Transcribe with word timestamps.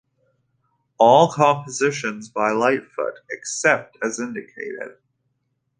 All 0.97 1.31
compositions 1.31 2.27
by 2.27 2.53
Lightfoot 2.53 3.19
except 3.29 3.99
as 4.03 4.19
indicated. 4.19 4.97